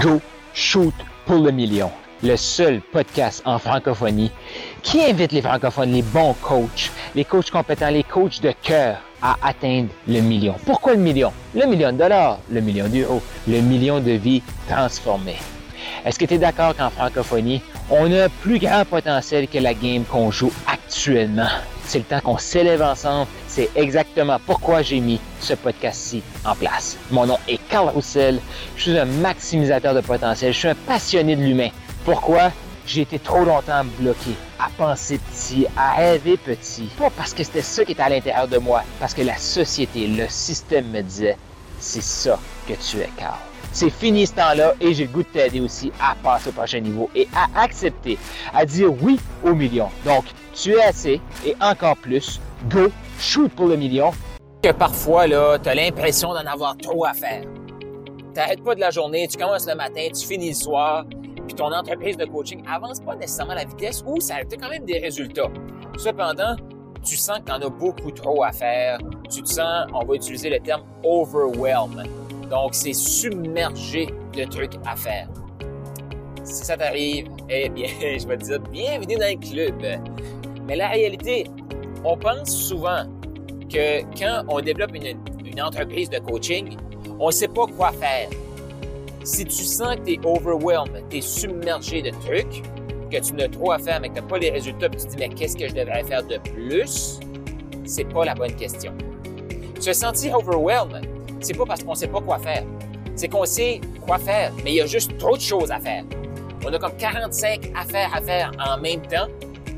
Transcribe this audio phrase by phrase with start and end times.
[0.00, 0.22] Go
[0.54, 0.94] Shoot
[1.26, 1.90] pour le million,
[2.22, 4.30] le seul podcast en francophonie
[4.82, 9.36] qui invite les francophones, les bons coachs, les coachs compétents, les coachs de cœur à
[9.42, 10.54] atteindre le million.
[10.64, 11.30] Pourquoi le million?
[11.54, 15.36] Le million de dollars, le million d'euros, le million de vies transformées.
[16.06, 19.74] Est-ce que tu es d'accord qu'en francophonie, on a un plus grand potentiel que la
[19.74, 21.50] game qu'on joue actuellement?
[21.92, 23.26] C'est le temps qu'on s'élève ensemble.
[23.48, 26.96] C'est exactement pourquoi j'ai mis ce podcast-ci en place.
[27.10, 28.40] Mon nom est Carl Roussel.
[28.76, 30.54] Je suis un maximisateur de potentiel.
[30.54, 31.68] Je suis un passionné de l'humain.
[32.06, 32.50] Pourquoi?
[32.86, 36.88] J'ai été trop longtemps bloqué à penser petit, à rêver petit.
[36.96, 40.06] Pas parce que c'était ça qui était à l'intérieur de moi, parce que la société,
[40.06, 41.36] le système me disait,
[41.82, 43.38] c'est ça que tu es, Carl.
[43.72, 46.80] C'est fini ce temps-là et j'ai le goût de t'aider aussi à passer au prochain
[46.80, 48.18] niveau et à accepter,
[48.54, 49.88] à dire oui au million.
[50.04, 50.24] Donc,
[50.54, 54.12] tu es assez et encore plus, go, shoot pour le million.
[54.62, 57.44] Que parfois, là, tu as l'impression d'en avoir trop à faire.
[58.32, 61.04] T'arrêtes pas de la journée, tu commences le matin, tu finis le soir,
[61.46, 64.68] puis ton entreprise de coaching avance pas nécessairement à la vitesse ou ça a quand
[64.68, 65.50] même des résultats.
[65.98, 66.56] Cependant,
[67.04, 68.98] tu sens que tu en as beaucoup trop à faire.
[69.32, 72.04] Tu te sens, on va utiliser le terme overwhelm.
[72.50, 75.26] Donc, c'est submergé de trucs à faire.
[76.44, 80.00] Si ça t'arrive, eh bien, je vais te dire bienvenue dans le club.
[80.66, 81.46] Mais la réalité,
[82.04, 83.04] on pense souvent
[83.72, 85.16] que quand on développe une,
[85.62, 86.76] entreprise de coaching,
[87.18, 88.28] on ne sait pas quoi faire.
[89.24, 92.62] Si tu sens que tu es overwhelmed, tu es submergé de trucs,
[93.10, 95.06] que tu n'as trop à faire, mais que tu n'as pas les résultats, puis tu
[95.06, 97.18] te dis, mais qu'est-ce que je devrais faire de plus?
[97.84, 98.92] C'est pas la bonne question.
[99.82, 101.08] Se sentir overwhelmed,
[101.40, 102.62] c'est pas parce qu'on sait pas quoi faire.
[103.16, 106.04] C'est qu'on sait quoi faire, mais il y a juste trop de choses à faire.
[106.64, 109.26] On a comme 45 affaires à faire en même temps,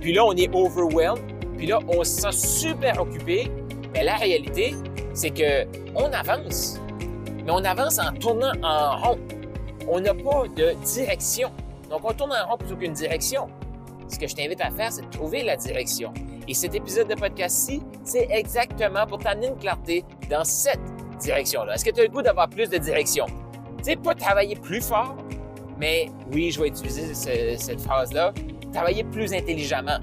[0.02, 1.22] puis là, on est overwhelmed,
[1.56, 3.50] puis là, on se sent super occupé,
[3.94, 4.74] mais la réalité,
[5.14, 6.78] c'est que on avance,
[7.42, 9.18] mais on avance en tournant en rond.
[9.88, 11.50] On n'a pas de direction.
[11.88, 13.48] Donc, on tourne en rond plutôt qu'une direction.
[14.08, 16.12] Ce que je t'invite à faire, c'est de trouver la direction.
[16.46, 20.80] Et cet épisode de podcast-ci, c'est exactement pour t'amener une clarté dans cette
[21.20, 21.74] direction-là.
[21.74, 23.26] Est-ce que tu as le goût d'avoir plus de direction?
[23.78, 25.16] Tu sais, pas travailler plus fort,
[25.78, 27.14] mais oui, je vais utiliser
[27.56, 28.32] cette phrase-là,
[28.72, 30.00] travailler plus intelligemment.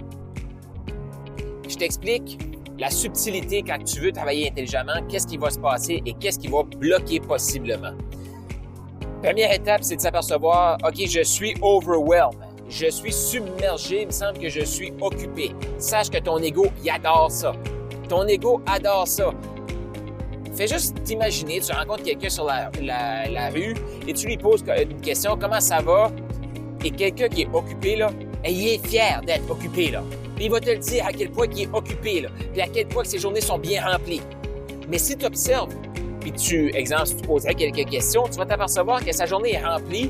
[1.68, 2.40] Je t'explique
[2.80, 6.48] la subtilité quand tu veux travailler intelligemment, qu'est-ce qui va se passer et qu'est-ce qui
[6.48, 7.94] va bloquer possiblement.
[9.22, 12.51] Première étape, c'est de s'apercevoir, OK, je suis overwhelmed.
[12.72, 15.52] Je suis submergé, il me semble que je suis occupé.
[15.78, 17.54] Sache que ton ego, il adore ça.
[18.08, 19.34] Ton ego adore ça.
[20.56, 23.76] Fais juste t'imaginer, tu rencontres quelqu'un sur la, rue
[24.08, 26.12] et tu lui poses une question, comment ça va?
[26.86, 28.00] Et quelqu'un qui est occupé,
[28.48, 30.02] il est fier d'être occupé, là.
[30.38, 32.68] Puis il va te le dire à quel point il est occupé, là, puis à
[32.68, 34.22] quel point ses journées sont bien remplies.
[34.88, 35.74] Mais si tu observes
[36.22, 39.66] puis tu, exemple, si tu poserais quelques questions, tu vas t'apercevoir que sa journée est
[39.66, 40.10] remplie,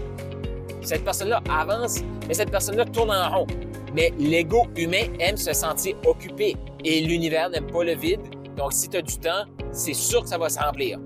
[0.82, 3.48] cette personne-là avance, mais cette personne-là tourne en rond.
[3.94, 8.22] Mais l'ego humain aime se sentir occupé et l'univers n'aime pas le vide.
[8.58, 11.00] Donc, si tu as du temps, c'est sûr que ça va se remplir.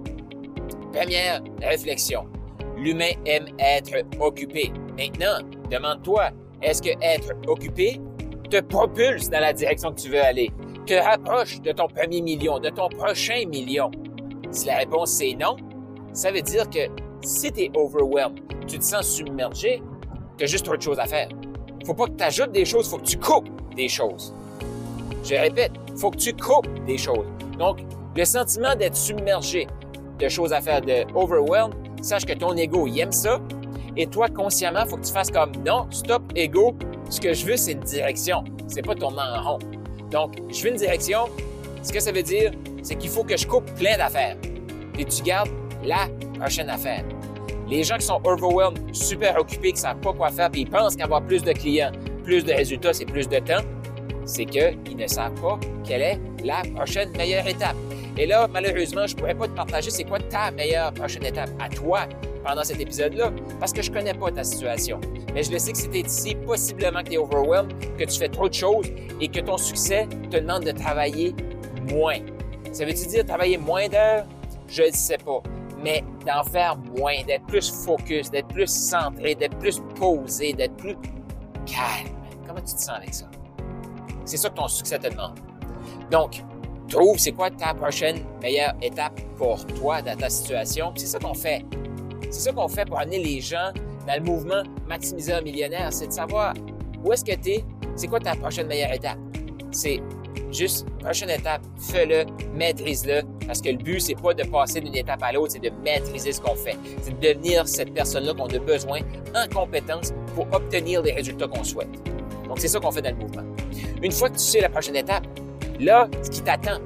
[0.94, 2.26] Première réflexion.
[2.78, 4.72] L'humain aime être occupé.
[4.98, 6.30] Maintenant, demande-toi,
[6.62, 8.00] est-ce que être occupé
[8.50, 10.52] te propulse dans la direction que tu veux aller?
[10.86, 13.90] Te rapproche de ton premier million, de ton prochain million?
[14.52, 15.58] Si la réponse c'est non,
[16.14, 16.88] ça veut dire que
[17.26, 19.82] si tu es overwhelmed, tu te sens submergé,
[20.38, 21.30] tu as juste trop de choses à faire.
[21.86, 24.34] Faut pas que tu ajoutes des choses, faut que tu coupes des choses.
[25.24, 27.26] Je répète, faut que tu coupes des choses.
[27.58, 27.80] Donc,
[28.16, 29.68] le sentiment d'être submergé
[30.20, 33.40] de choses à faire, de overwhelmed, sache que ton ego, il aime ça.
[33.98, 36.76] Et toi, consciemment, faut que tu fasses comme non, stop, ego.
[37.10, 38.44] Ce que je veux, c'est une direction.
[38.68, 39.60] C'est pas tourner en rond.
[40.12, 41.26] Donc, je veux une direction.
[41.82, 42.52] Ce que ça veut dire,
[42.84, 44.38] c'est qu'il faut que je coupe plein d'affaires.
[44.98, 45.50] Et tu gardes
[45.84, 46.08] la
[46.40, 47.04] prochaine affaire.
[47.68, 50.70] Les gens qui sont overwhelmed, super occupés, qui ne savent pas quoi faire, puis ils
[50.70, 51.92] pensent qu'avoir plus de clients,
[52.24, 53.64] plus de résultats, c'est plus de temps,
[54.26, 57.76] c'est qu'ils ne savent pas quelle est la prochaine meilleure étape.
[58.18, 61.50] Et là, malheureusement, je ne pourrais pas te partager c'est quoi ta meilleure prochaine étape
[61.60, 62.02] à toi
[62.44, 65.02] pendant cet épisode-là, parce que je ne connais pas ta situation.
[65.34, 68.20] Mais je sais que si tu es ici, possiblement que tu es overwhelmed, que tu
[68.20, 68.88] fais trop de choses
[69.20, 71.36] et que ton succès te demande de travailler
[71.90, 72.20] moins.
[72.72, 74.26] Ça veut-tu dire travailler moins d'heures?
[74.68, 75.42] Je ne sais pas.
[75.86, 80.96] Mais d'en faire moins, d'être plus focus, d'être plus centré, d'être plus posé, d'être plus
[81.68, 82.10] calme.
[82.48, 83.28] Comment tu te sens avec ça?
[84.26, 85.40] C'est ça que ton succès te demande.
[86.10, 86.44] Donc,
[86.90, 90.92] trouve c'est quoi ta prochaine meilleure étape pour toi dans ta situation.
[90.96, 91.64] C'est ça qu'on fait.
[92.32, 93.72] C'est ça qu'on fait pour amener les gens
[94.08, 95.94] dans le mouvement Maximiser millionnaire.
[95.94, 96.56] C'est de savoir
[97.04, 97.66] où est-ce que tu es,
[97.96, 99.20] c'est quoi ta prochaine meilleure étape?
[99.72, 100.02] C'est
[100.52, 105.22] Juste, prochaine étape, fais-le, maîtrise-le, Parce que le but, c'est pas de passer d'une étape
[105.22, 106.78] à l'autre, c'est de maîtriser ce qu'on fait.
[107.02, 109.00] C'est de devenir cette personne-là qu'on a besoin
[109.36, 111.90] en compétence pour obtenir les résultats qu'on souhaite.
[112.48, 113.44] Donc, c'est ça qu'on fait dans le mouvement.
[114.02, 115.26] Une fois que tu sais la prochaine étape,
[115.80, 116.80] là, ce qui t'attend,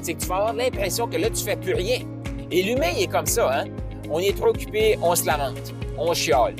[0.00, 2.00] c'est que tu vas avoir l'impression que là, tu fais plus rien.
[2.50, 3.64] Et l'humain, il est comme ça, hein?
[4.10, 6.54] On est trop occupé, on se lamente, on chiale,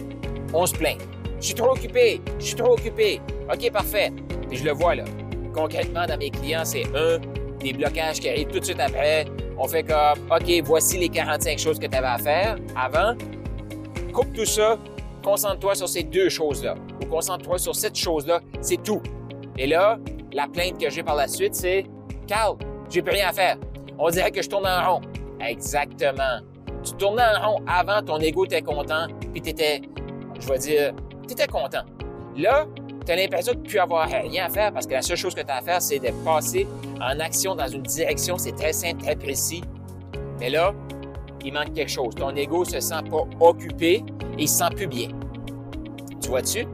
[0.54, 0.98] on se plaint.
[1.40, 3.20] Je suis trop occupé, je suis trop occupé.
[3.52, 4.12] OK, parfait.
[4.48, 5.04] Puis je le vois, là.
[5.52, 7.18] Concrètement, dans mes clients, c'est un
[7.62, 9.26] des blocages qui arrivent tout de suite après.
[9.58, 13.14] On fait comme, OK, voici les 45 choses que tu avais à faire avant.
[14.12, 14.78] Coupe tout ça,
[15.22, 16.74] concentre-toi sur ces deux choses-là.
[17.00, 19.00] Ou concentre-toi sur cette chose-là, c'est tout.
[19.56, 19.98] Et là,
[20.32, 21.84] la plainte que j'ai par la suite, c'est,
[22.26, 22.56] Carl,
[22.90, 23.56] j'ai plus rien à faire.
[23.98, 25.00] On dirait que je tourne en rond.
[25.40, 26.40] Exactement.
[26.82, 29.82] Tu tournais en rond avant, ton ego était content, puis t'étais,
[30.40, 30.92] je vais dire,
[31.28, 31.84] t'étais content.
[32.36, 32.66] Là,
[33.04, 35.34] tu as l'impression de ne plus avoir rien à faire parce que la seule chose
[35.34, 36.66] que tu as à faire, c'est de passer
[37.00, 38.38] en action dans une direction.
[38.38, 39.62] C'est très simple, très précis.
[40.40, 40.74] Mais là,
[41.44, 42.14] il manque quelque chose.
[42.14, 44.04] Ton ego se sent pas occupé
[44.38, 45.08] et il se sent plus bien.
[46.20, 46.64] Tu vois-tu?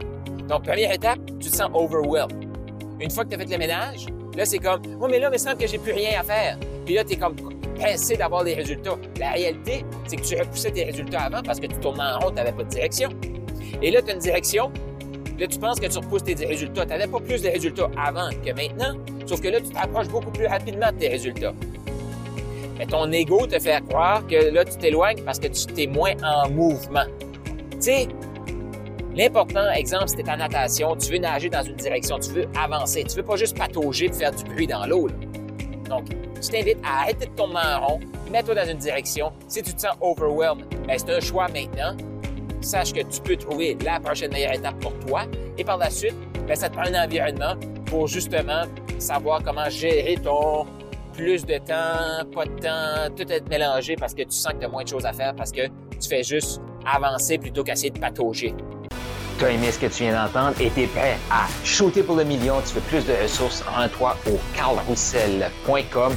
[0.48, 2.44] Donc, première étape, tu te sens overwhelmed.
[3.00, 5.32] Une fois que tu as fait le ménage, là, c'est comme, oh, mais là, il
[5.32, 6.58] me semble que j'ai plus rien à faire.
[6.84, 7.36] Puis là, tu es comme
[7.76, 8.96] pressé d'avoir des résultats.
[9.18, 12.28] La réalité, c'est que tu repoussais tes résultats avant parce que tu tournais en rond,
[12.30, 13.10] tu n'avais pas de direction.
[13.82, 14.72] Et là, tu as une direction,
[15.38, 16.82] Là, tu penses que tu repousses tes résultats.
[16.82, 20.32] Tu n'avais pas plus de résultats avant que maintenant, sauf que là, tu t'approches beaucoup
[20.32, 21.54] plus rapidement de tes résultats.
[22.76, 26.14] Mais ton ego te fait croire que là, tu t'éloignes parce que tu es moins
[26.24, 27.04] en mouvement.
[27.70, 28.08] Tu sais,
[29.14, 33.16] l'important, exemple, c'était ta natation, tu veux nager dans une direction, tu veux avancer, tu
[33.16, 35.08] veux pas juste patauger et faire du bruit dans l'eau.
[35.88, 36.06] Donc,
[36.40, 38.00] je t'invite à arrêter de tourner en rond,
[38.30, 39.32] mets-toi dans une direction.
[39.46, 41.96] Si tu te sens overwhelmed, ben, c'est un choix maintenant
[42.60, 45.22] sache que tu peux trouver la prochaine meilleure étape pour toi.
[45.56, 46.14] Et par la suite,
[46.46, 47.54] bien, ça te prend un environnement
[47.86, 48.62] pour justement
[48.98, 50.66] savoir comment gérer ton
[51.12, 54.66] plus de temps, pas de temps, tout être mélangé parce que tu sens que tu
[54.66, 57.98] as moins de choses à faire parce que tu fais juste avancer plutôt qu'essayer de
[57.98, 58.54] patauger.
[59.38, 62.16] Tu as aimé ce que tu viens d'entendre et tu es prêt à shooter pour
[62.16, 62.56] le million.
[62.66, 66.14] Tu veux plus de ressources, en toi au carlroussel.com.